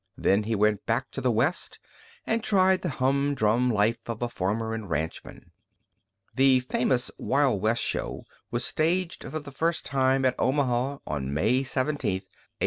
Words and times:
Then 0.17 0.45
he 0.45 0.55
went 0.55 0.87
back 0.87 1.11
to 1.11 1.21
the 1.21 1.29
West 1.29 1.77
and 2.25 2.43
tried 2.43 2.81
the 2.81 2.89
hum 2.97 3.35
drum 3.35 3.69
life 3.69 3.99
of 4.07 4.23
a 4.23 4.29
farmer 4.29 4.73
and 4.73 4.89
ranchman. 4.89 5.51
The 6.33 6.61
famous 6.61 7.11
Wild 7.19 7.61
West 7.61 7.83
show 7.83 8.23
was 8.49 8.65
staged 8.65 9.21
for 9.29 9.37
the 9.37 9.51
first 9.51 9.85
time 9.85 10.25
at 10.25 10.33
Omaha 10.39 10.97
on 11.05 11.31
May 11.35 11.61
17, 11.61 12.13
1883. 12.13 12.31